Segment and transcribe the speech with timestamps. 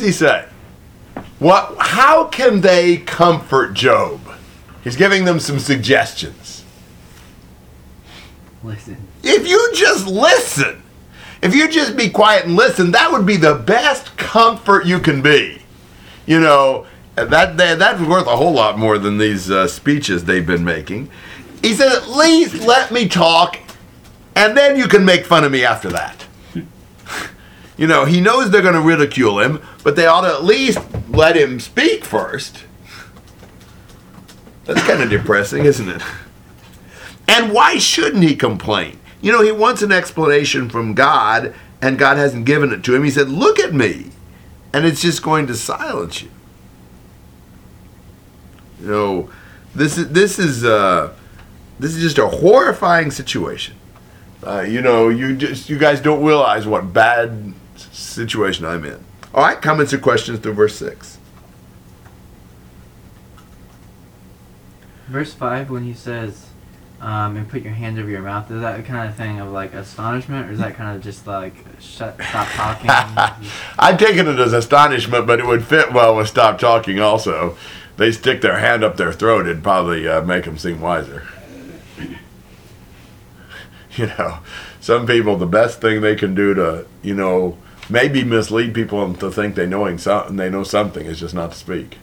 [0.00, 0.46] he say?
[1.40, 1.74] What?
[1.80, 4.20] How can they comfort Job?
[4.84, 6.62] He's giving them some suggestions.
[8.62, 8.96] Listen.
[9.24, 10.84] If you just listen,
[11.42, 15.20] if you just be quiet and listen, that would be the best comfort you can
[15.20, 15.62] be.
[16.26, 16.86] You know,
[17.16, 21.10] that, that that's worth a whole lot more than these uh, speeches they've been making.
[21.60, 23.58] He said, at least let me talk,
[24.36, 26.27] and then you can make fun of me after that.
[27.78, 30.80] You know, he knows they're going to ridicule him, but they ought to at least
[31.08, 32.64] let him speak first.
[34.64, 36.02] That's kind of depressing, isn't it?
[37.28, 38.98] And why shouldn't he complain?
[39.22, 43.04] You know, he wants an explanation from God, and God hasn't given it to him.
[43.04, 44.10] He said, Look at me.
[44.72, 46.30] And it's just going to silence you.
[48.80, 49.30] You know,
[49.74, 51.14] this is this is uh,
[51.78, 53.76] this is just a horrifying situation.
[54.46, 59.04] Uh, you know, you just you guys don't realize what bad situation I'm in.
[59.34, 61.18] All right, comments or questions through verse six.
[65.08, 66.48] Verse 5, when he says,
[67.00, 69.72] um, and put your hand over your mouth, is that kind of thing of like
[69.72, 72.90] astonishment, or is that kind of just like shut, stop talking?
[73.78, 77.56] I'm taking it as astonishment, but it would fit well with stop talking also.
[77.96, 81.26] They stick their hand up their throat, it'd probably uh, make them seem wiser.
[83.96, 84.38] You know,
[84.80, 87.58] some people, the best thing they can do to, you know,
[87.88, 91.56] maybe mislead people into think they knowing something, they know something, is just not to
[91.58, 91.98] speak.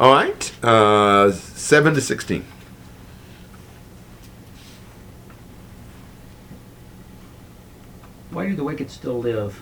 [0.00, 2.44] All right, uh, seven to sixteen.
[8.30, 9.60] Why do the wicked still live?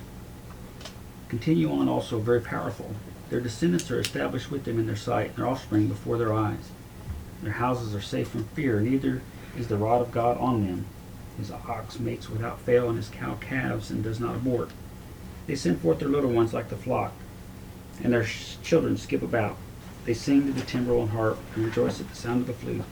[1.28, 2.94] Continue on also very powerful.
[3.28, 6.70] Their descendants are established with them in their sight, and their offspring before their eyes.
[7.42, 9.22] Their houses are safe from fear, neither
[9.58, 10.86] is the rod of God on them.
[11.38, 14.70] His ox mates without fail, and his cow calves and does not abort.
[15.46, 17.12] They send forth their little ones like the flock,
[18.02, 19.56] and their sh- children skip about.
[20.04, 22.82] They sing to the timbrel and harp, and rejoice at the sound of the flute.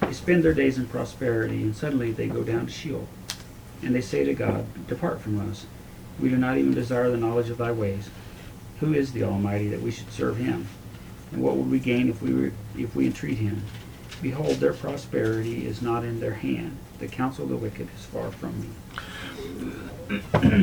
[0.00, 3.08] They spend their days in prosperity, and suddenly they go down to Sheol.
[3.82, 5.66] And they say to God, Depart from us.
[6.20, 8.10] We do not even desire the knowledge of thy ways.
[8.80, 10.66] Who is the Almighty that we should serve him?
[11.32, 13.62] And what would we gain if we if we entreat him?
[14.22, 16.76] Behold, their prosperity is not in their hand.
[16.98, 18.68] The counsel of the wicked is far from me.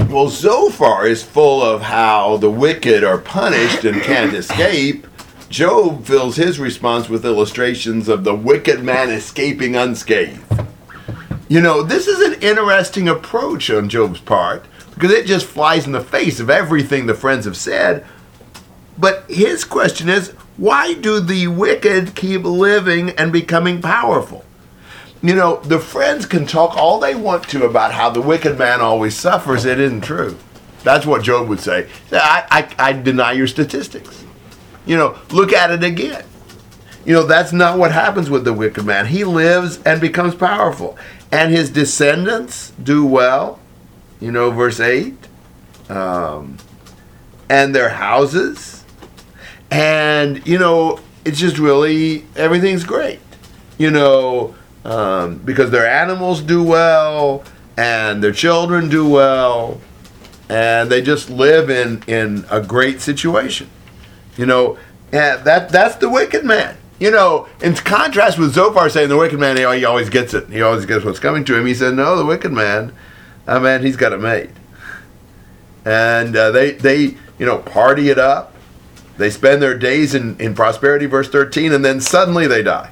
[0.10, 5.08] Well, Zophar is full of how the wicked are punished and can't escape.
[5.50, 10.44] Job fills his response with illustrations of the wicked man escaping unscathed.
[11.48, 15.92] You know, this is an interesting approach on Job's part because it just flies in
[15.94, 18.04] the face of everything the friends have said.
[18.98, 24.44] But his question is why do the wicked keep living and becoming powerful?
[25.26, 28.80] You know, the friends can talk all they want to about how the wicked man
[28.80, 29.66] always suffers.
[29.66, 30.38] It isn't true.
[30.84, 31.90] That's what Job would say.
[32.12, 32.46] I,
[32.78, 34.24] I, I deny your statistics.
[34.86, 36.26] You know, look at it again.
[37.06, 39.08] You know, that's not what happens with the wicked man.
[39.08, 40.96] He lives and becomes powerful.
[41.32, 43.60] And his descendants do well.
[44.20, 45.16] You know, verse 8.
[45.90, 46.58] Um,
[47.50, 48.86] and their houses.
[49.72, 53.22] And, you know, it's just really, everything's great.
[53.80, 54.54] You know,
[54.86, 57.44] um, because their animals do well
[57.76, 59.82] and their children do well
[60.48, 63.70] and they just live in, in a great situation.
[64.38, 64.78] You know,
[65.12, 66.78] and that that's the wicked man.
[67.00, 70.50] You know, in contrast with Zophar saying the wicked man, he always gets it.
[70.50, 71.66] He always gets what's coming to him.
[71.66, 72.94] He said, no, the wicked man,
[73.48, 74.52] I mean, he's got it made.
[75.84, 78.54] And uh, they, they, you know, party it up.
[79.18, 82.92] They spend their days in, in prosperity, verse 13, and then suddenly they die.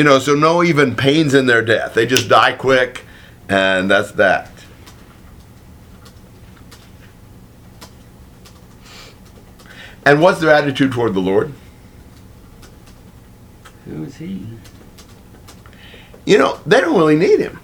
[0.00, 1.92] You know, so no even pains in their death.
[1.92, 3.04] They just die quick,
[3.50, 4.50] and that's that.
[10.06, 11.52] And what's their attitude toward the Lord?
[13.84, 14.46] Who is he?
[16.24, 17.60] You know, they don't really need him.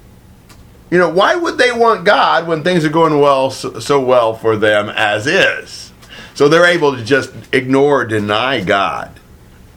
[0.91, 4.35] You know, why would they want God when things are going well so, so well
[4.35, 5.91] for them as is?
[6.35, 9.19] So they're able to just ignore, deny God.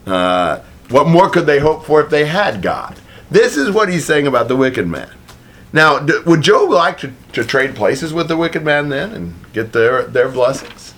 [0.06, 0.60] Uh,
[0.90, 3.00] what more could they hope for if they had God?
[3.32, 5.12] This is what he's saying about the wicked man.
[5.72, 9.54] Now, d- would Job like to, to trade places with the wicked man then and
[9.54, 10.96] get their, their blessings?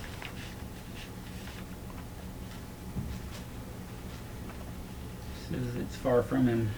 [5.50, 6.70] Says it's far from him.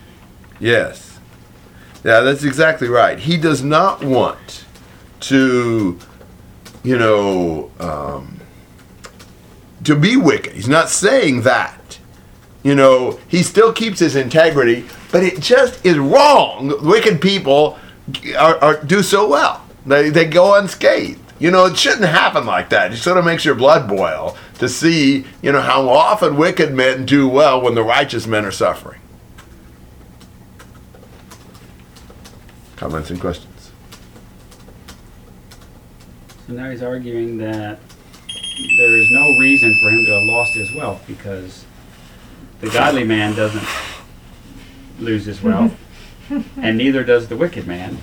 [0.59, 1.19] Yes.
[2.03, 3.19] Yeah, that's exactly right.
[3.19, 4.65] He does not want
[5.21, 5.99] to,
[6.83, 8.41] you know, um,
[9.85, 10.55] to be wicked.
[10.55, 11.99] He's not saying that.
[12.65, 16.75] You know, he still keeps his integrity, but it just is wrong.
[16.85, 17.79] Wicked people
[18.37, 19.65] are, are, do so well.
[19.85, 21.21] They, they go unscathed.
[21.39, 22.93] You know, it shouldn't happen like that.
[22.93, 27.05] It sort of makes your blood boil to see, you know, how often wicked men
[27.05, 29.01] do well when the righteous men are suffering.
[32.77, 33.73] Comments and questions?
[36.47, 37.79] So now he's arguing that
[38.79, 41.67] there is no reason for him to have lost his wealth because
[42.65, 43.67] the godly man doesn't
[44.99, 45.77] lose his wealth,
[46.57, 47.99] and neither does the wicked man.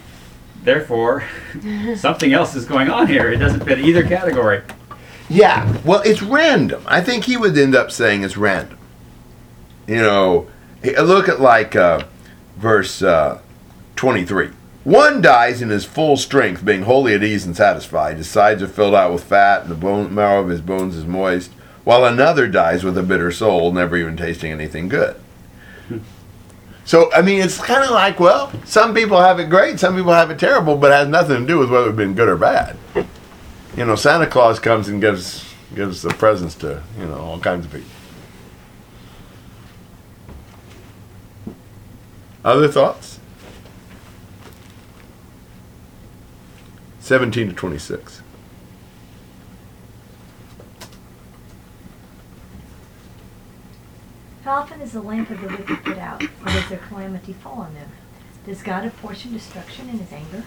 [0.64, 1.24] Therefore,
[1.96, 3.32] something else is going on here.
[3.32, 4.62] It doesn't fit either category.
[5.30, 6.84] Yeah, well, it's random.
[6.86, 8.78] I think he would end up saying it's random.
[9.88, 10.48] You know,
[10.84, 12.04] eh, look at like uh,
[12.58, 13.42] verse uh,
[13.96, 14.50] 23.
[14.84, 18.18] One dies in his full strength, being wholly at ease and satisfied.
[18.18, 21.06] His sides are filled out with fat, and the bone marrow of his bones is
[21.06, 21.52] moist.
[21.84, 25.16] While another dies with a bitter soul, never even tasting anything good.
[26.86, 30.14] So, I mean, it's kind of like, well, some people have it great, some people
[30.14, 32.38] have it terrible, but it has nothing to do with whether it's been good or
[32.38, 32.78] bad
[33.76, 37.66] you know, Santa Claus comes and gives gives the presents to you know all kinds
[37.66, 37.90] of people.
[42.44, 43.20] Other thoughts?
[47.00, 48.22] Seventeen to twenty-six.
[54.52, 57.60] How often is the lamp of the wicked put out, or does their calamity fall
[57.60, 57.90] on them?
[58.46, 60.44] Does God apportion destruction in his anger?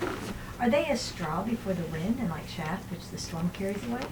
[0.61, 4.03] Are they as straw before the wind, and like chaff which the storm carries away?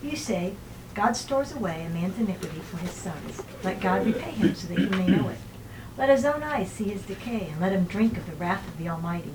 [0.00, 0.54] You say,
[0.94, 3.42] God stores away a man's iniquity for his sons.
[3.64, 5.38] Let God repay him so that he may know it.
[5.98, 8.78] Let his own eyes see his decay, and let him drink of the wrath of
[8.78, 9.32] the Almighty.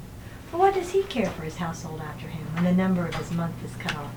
[0.50, 3.34] For what does he care for his household after him, when the number of his
[3.34, 4.14] month is cut off?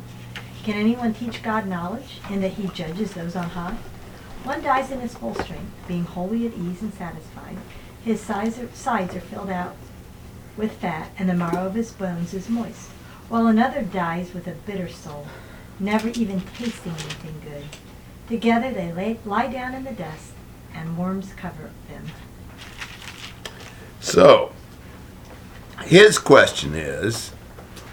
[0.62, 3.76] Can anyone teach God knowledge, in that he judges those on high?
[4.44, 7.56] One dies in his full strength, being wholly at ease and satisfied.
[8.04, 9.74] His sides are, sides are filled out
[10.58, 12.90] with fat, and the marrow of his bones is moist.
[13.30, 15.26] While another dies with a bitter soul,
[15.80, 17.64] never even tasting anything good.
[18.28, 20.32] Together they lay, lie down in the dust,
[20.74, 22.04] and worms cover them.
[24.00, 24.52] So,
[25.84, 27.30] his question is,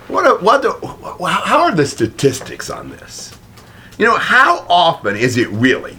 [0.10, 0.44] what?
[0.44, 0.64] What?
[1.46, 3.34] How are the statistics on this?
[3.98, 5.98] You know, how often is it really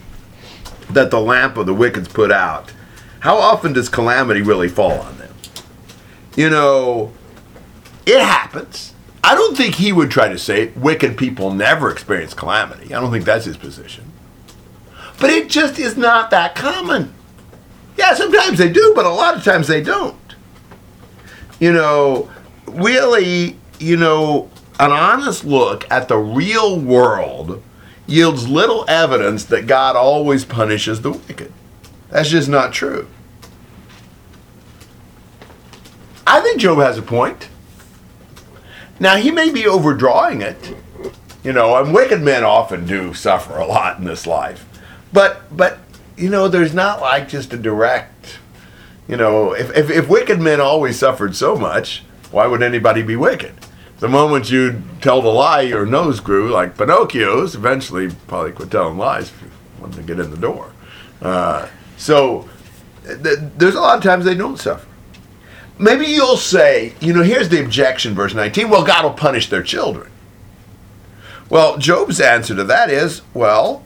[0.95, 2.73] that the lamp of the wicked's put out?
[3.21, 5.35] How often does calamity really fall on them?
[6.37, 7.13] You know,
[8.07, 8.95] it happens.
[9.25, 12.93] I don't think he would try to say wicked people never experience calamity.
[12.93, 14.11] I don't think that's his position.
[15.21, 17.15] But it just is not that common.
[17.97, 20.17] Yeah, sometimes they do, but a lot of times they don't.
[21.61, 22.31] You know,
[22.67, 24.51] really, you know,
[24.81, 27.63] an honest look at the real world
[28.07, 31.53] yields little evidence that God always punishes the wicked.
[32.11, 33.09] That's just not true.
[36.27, 37.49] I think Job has a point.
[39.01, 40.75] Now, he may be overdrawing it.
[41.43, 44.65] You know, and wicked men often do suffer a lot in this life.
[45.13, 45.81] But, but
[46.17, 48.39] you know, there's not like just a direct,
[49.09, 53.17] you know, if, if, if wicked men always suffered so much, why would anybody be
[53.17, 53.55] wicked?
[54.03, 58.99] The moment you tell the lie, your nose grew, like Pinocchio's, eventually probably quit telling
[58.99, 59.51] lies if you
[59.81, 60.73] wanted to get in the door.
[61.21, 62.49] Uh, so
[63.05, 64.89] th- there's a lot of times they don't suffer.
[65.79, 69.63] Maybe you'll say, you know, here's the objection, verse 19, well, God will punish their
[69.63, 70.11] children.
[71.49, 73.85] Well, Job's answer to that is, well,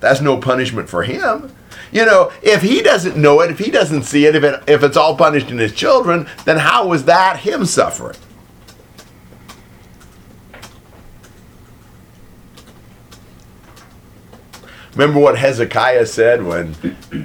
[0.00, 1.56] that's no punishment for him.
[1.90, 4.82] You know, if he doesn't know it, if he doesn't see it, if, it, if
[4.82, 8.18] it's all punished in his children, then how was that him suffering?
[14.94, 16.74] Remember what Hezekiah said when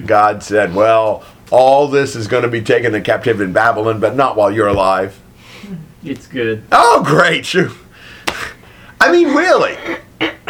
[0.06, 4.16] God said, Well, all this is going to be taken in captivity in Babylon, but
[4.16, 5.20] not while you're alive?
[6.04, 6.64] It's good.
[6.72, 7.54] Oh, great.
[9.02, 9.78] I mean, really.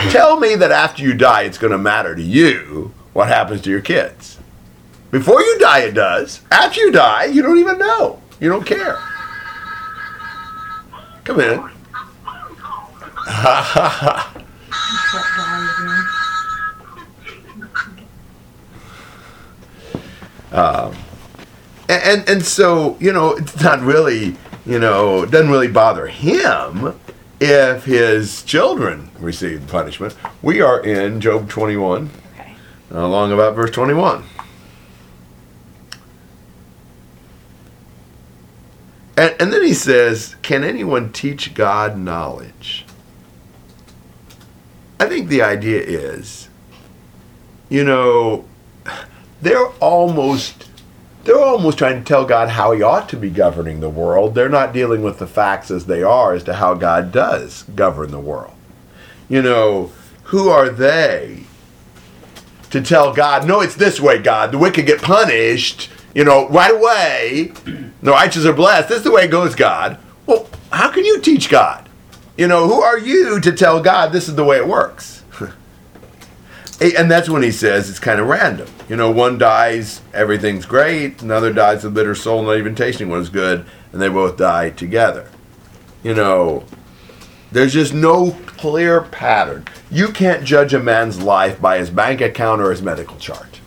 [0.10, 3.70] Tell me that after you die, it's going to matter to you what happens to
[3.70, 4.40] your kids.
[5.12, 6.42] Before you die, it does.
[6.52, 8.22] After you die, you don't even know.
[8.40, 8.98] You don't care.
[11.26, 11.70] Come in.
[20.52, 20.96] Um, Again.
[21.90, 26.08] and, and and so you know it's not really you know it doesn't really bother
[26.08, 27.00] him
[27.40, 32.56] if his children receive punishment we are in job 21 Okay.
[32.94, 34.24] Uh, along about verse 21
[39.18, 42.86] and, and then he says can anyone teach god knowledge
[45.00, 46.50] i think the idea is
[47.70, 48.46] you know
[49.42, 50.70] they're almost
[51.24, 54.34] they're almost trying to tell God how he ought to be governing the world.
[54.34, 58.12] They're not dealing with the facts as they are as to how God does govern
[58.12, 58.54] the world.
[59.28, 59.92] You know,
[60.24, 61.44] who are they
[62.70, 64.52] to tell God, no, it's this way, God.
[64.52, 67.54] The wicked get punished, you know, right away.
[68.02, 68.88] The righteous are blessed.
[68.88, 69.98] This is the way it goes, God.
[70.26, 71.90] Well, how can you teach God?
[72.38, 75.19] You know, who are you to tell God this is the way it works?
[76.82, 78.68] And that's when he says it's kind of random.
[78.88, 81.22] You know, one dies, everything's great.
[81.22, 84.38] Another dies with a bitter soul, not even tasting what is good, and they both
[84.38, 85.30] die together.
[86.04, 86.64] You know,
[87.52, 89.66] there's just no clear pattern.
[89.92, 93.60] You can't judge a man's life by his bank account or his medical chart.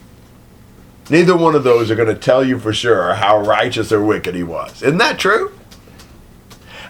[1.10, 4.34] Neither one of those are going to tell you for sure how righteous or wicked
[4.34, 4.82] he was.
[4.82, 5.52] Isn't that true?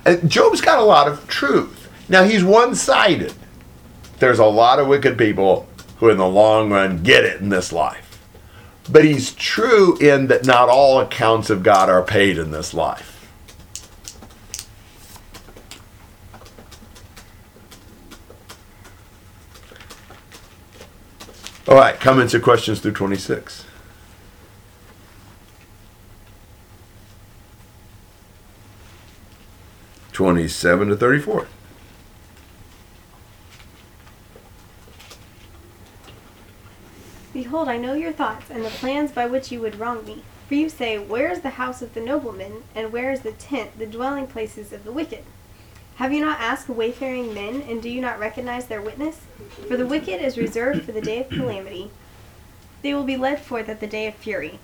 [0.05, 1.88] And Job's got a lot of truth.
[2.09, 3.33] Now, he's one sided.
[4.19, 5.67] There's a lot of wicked people
[6.02, 8.21] who, in the long run, get it in this life.
[8.90, 13.30] But he's true in that not all accounts of God are paid in this life.
[21.68, 23.64] All right, comments or questions through 26.
[30.11, 31.47] Twenty-seven to thirty-four.
[37.52, 40.23] Behold, I know your thoughts and the plans by which you would wrong me.
[40.49, 43.78] For you say, Where is the house of the nobleman, and where is the tent,
[43.78, 45.23] the dwelling places of the wicked?
[45.97, 49.26] Have you not asked wayfaring men, and do you not recognize their witness?
[49.68, 51.90] For the wicked is reserved for the day of calamity.
[52.80, 54.59] They will be led forth at the day of fury.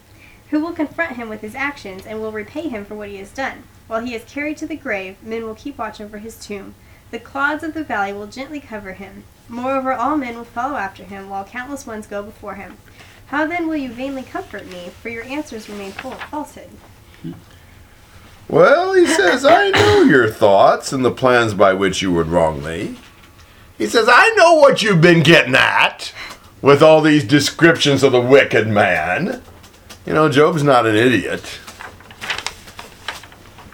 [0.48, 3.32] Who will confront him with his actions, and will repay him for what he has
[3.32, 3.64] done?
[3.86, 6.74] While he is carried to the grave, men will keep watch over his tomb.
[7.10, 9.24] The clods of the valley will gently cover him.
[9.48, 12.76] Moreover, all men will follow after him, while countless ones go before him.
[13.28, 14.90] How then will you vainly comfort me?
[15.02, 16.70] For your answers remain full of falsehood.
[18.48, 22.64] Well, he says, I know your thoughts and the plans by which you would wrong
[22.64, 22.96] me.
[23.76, 26.12] He says, I know what you've been getting at
[26.62, 29.42] with all these descriptions of the wicked man.
[30.06, 31.60] You know, Job's not an idiot.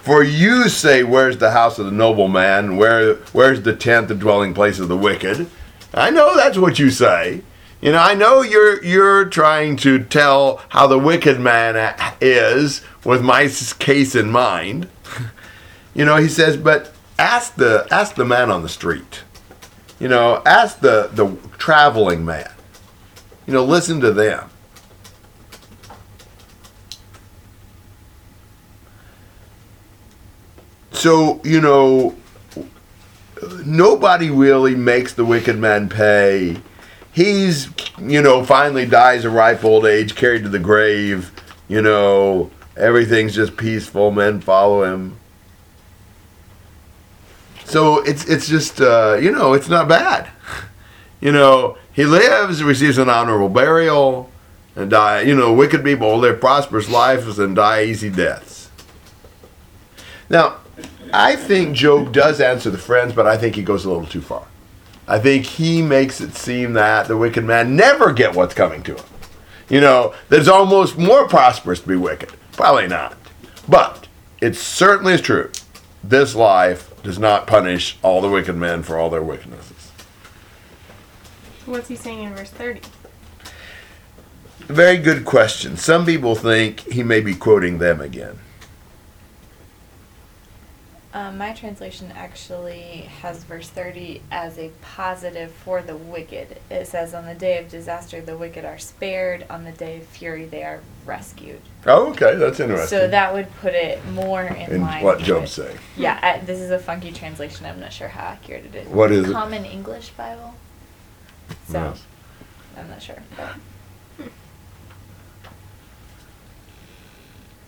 [0.05, 2.77] For you say, Where's the house of the nobleman?
[2.77, 5.49] Where, where's the tent, the dwelling place of the wicked?
[5.95, 7.43] I know that's what you say.
[7.81, 13.23] You know, I know you're you're trying to tell how the wicked man is with
[13.23, 14.89] my case in mind.
[15.95, 19.23] you know, he says, but ask the ask the man on the street.
[19.99, 22.51] You know, ask the the traveling man.
[23.47, 24.51] You know, listen to them.
[31.05, 32.17] So, you know,
[33.63, 36.57] nobody really makes the wicked man pay.
[37.13, 37.69] He's,
[38.01, 41.31] you know, finally dies a ripe old age, carried to the grave.
[41.69, 44.13] You know, everything's just peaceful.
[44.13, 45.19] Men follow him.
[47.67, 50.31] So it's it's just uh, you know it's not bad.
[51.21, 54.31] You know he lives, receives an honorable burial,
[54.75, 55.21] and die.
[55.21, 58.71] You know wicked people live prosperous lives and die easy deaths.
[60.31, 60.64] Now
[61.13, 64.21] I think Job does answer the friends, but I think he goes a little too
[64.21, 64.47] far.
[65.07, 68.95] I think he makes it seem that the wicked man never get what's coming to
[68.95, 69.05] him.
[69.69, 72.31] You know, that it's almost more prosperous to be wicked.
[72.53, 73.17] Probably not.
[73.69, 74.09] But
[74.41, 75.51] it certainly is true.
[76.03, 79.91] This life does not punish all the wicked men for all their wickednesses.
[81.67, 82.81] What's he saying in verse 30?
[84.67, 85.77] Very good question.
[85.77, 88.39] Some people think he may be quoting them again.
[91.15, 96.59] Um, my translation actually has verse 30 as a positive for the wicked.
[96.73, 99.47] It says, On the day of disaster, the wicked are spared.
[99.49, 101.61] On the day of fury, they are rescued.
[101.87, 102.35] Oh, okay.
[102.35, 102.89] That's interesting.
[102.99, 105.05] So that would put it more in, in line.
[105.05, 105.63] what with Job's it.
[105.67, 105.79] saying.
[105.97, 107.65] Yeah, I, this is a funky translation.
[107.65, 108.89] I'm not sure how accurate it is.
[108.89, 109.33] What is it?
[109.33, 110.53] Common English Bible.
[111.69, 112.03] So Yes.
[112.77, 113.23] I'm not sure.
[113.37, 113.55] But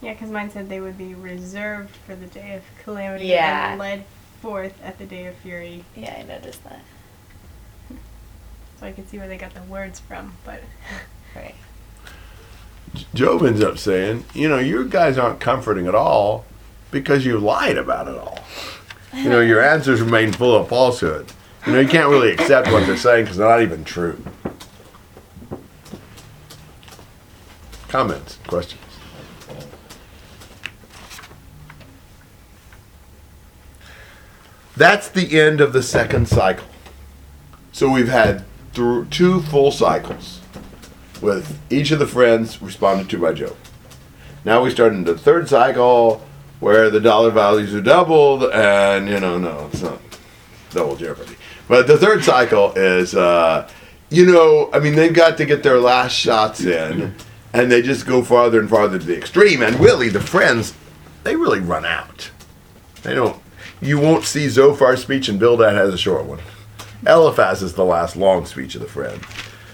[0.07, 3.71] Yeah, because mine said they would be reserved for the day of calamity Yeah.
[3.73, 4.05] and led
[4.41, 5.83] forth at the day of fury.
[5.97, 6.81] yeah, I noticed that.
[8.79, 10.63] So I could see where they got the words from, but
[11.35, 11.57] Right.
[13.15, 16.45] Job ends up saying, you know, you guys aren't comforting at all
[16.93, 18.39] because you lied about it all.
[19.13, 21.33] You know, your answers remain full of falsehood.
[21.67, 24.23] You know, you can't really accept what they're saying because they're not even true.
[27.89, 28.81] Comments, questions?
[34.77, 36.67] That's the end of the second cycle.
[37.73, 40.41] So we've had through two full cycles
[41.23, 43.57] with each of the friends responded to by Job.
[44.45, 46.23] Now we start into the third cycle
[46.61, 49.99] where the dollar values are doubled, and you know, no, it's not
[50.71, 51.37] double jeopardy.
[51.69, 53.69] But the third cycle is, uh,
[54.11, 57.15] you know, I mean, they've got to get their last shots in,
[57.53, 59.63] and they just go farther and farther to the extreme.
[59.63, 60.75] And really, the friends,
[61.25, 62.31] they really run out.
[63.03, 63.41] They don't.
[63.81, 66.41] You won't see Zophar's speech, and Bildad has a short one.
[67.07, 69.23] Eliphaz is the last long speech of the friend.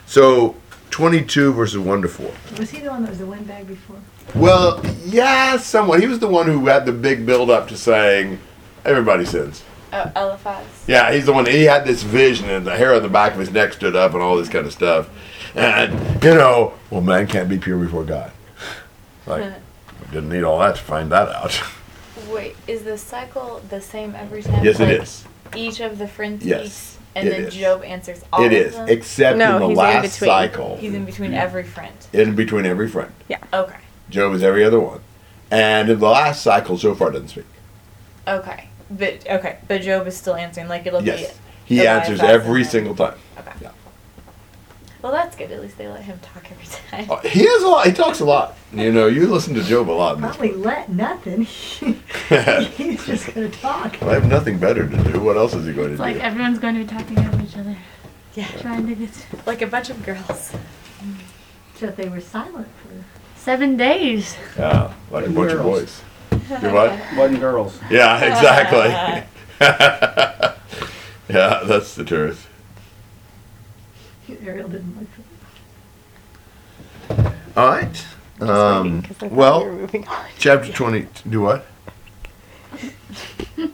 [0.06, 0.56] So,
[0.90, 2.30] 22 verses 1 to 4.
[2.58, 3.96] Was he the one that was the windbag before?
[4.34, 6.00] Well, yeah, somewhat.
[6.00, 8.38] He was the one who had the big build up to saying,
[8.84, 9.62] everybody sins.
[9.92, 10.66] Oh, Eliphaz.
[10.86, 11.46] Yeah, he's the one.
[11.46, 14.14] He had this vision, and the hair on the back of his neck stood up,
[14.14, 15.10] and all this kind of stuff.
[15.54, 18.32] And you know, well, man can't be pure before God.
[19.26, 19.52] Like,
[20.10, 21.62] didn't need all that to find that out.
[22.32, 24.64] Wait, is the cycle the same every time?
[24.64, 25.24] yes, it Like, is.
[25.54, 27.54] Each of the friends Yes, speaks, and it then is.
[27.54, 28.88] Job answers all It of is, them.
[28.88, 30.28] except No, in the he's in last between.
[30.30, 31.40] cycle, He's in between mm-hmm.
[31.40, 31.94] every friend.
[32.12, 33.12] in between every friend.
[33.28, 33.38] Yeah.
[33.52, 33.76] Okay.
[34.08, 35.00] Job is every other one,
[35.50, 37.44] and in the last cycle, Zophar doesn't speak.
[38.26, 38.68] Okay.
[38.90, 40.68] But okay, but Job is still answering.
[40.68, 41.38] Like it'll Yes, be.
[41.64, 43.14] he the answers every and single time.
[43.38, 43.50] Okay.
[43.62, 43.70] Yeah.
[45.02, 45.50] Well, that's good.
[45.50, 47.10] At least they let him talk every time.
[47.10, 47.86] Uh, He has a lot.
[47.86, 48.56] He talks a lot.
[48.72, 50.18] You know, you listen to Job a lot.
[50.18, 51.42] Probably let nothing.
[52.76, 54.00] He's just gonna talk.
[54.02, 55.20] I have nothing better to do.
[55.20, 56.02] What else is he going to It's do?
[56.04, 57.76] like everyone's going to be talking over each other,
[58.34, 58.46] Yeah.
[58.60, 59.10] trying to get
[59.44, 60.52] Like a bunch of girls.
[61.74, 63.04] So they were silent for.
[63.40, 64.36] seven days.
[64.56, 66.00] yeah, like a bunch of boys.
[66.30, 66.90] Do what?
[67.16, 67.78] Boys and girls.
[67.90, 68.90] Yeah, exactly.
[71.28, 72.48] yeah, that's the truth.
[74.44, 75.24] Ariel didn't like it.
[77.56, 78.06] All right.
[78.40, 79.88] Um, well,
[80.38, 81.06] chapter 20.
[81.28, 81.66] Do what?